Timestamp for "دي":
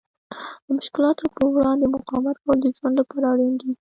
3.61-3.69